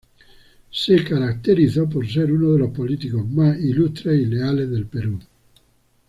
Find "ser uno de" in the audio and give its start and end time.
2.11-2.57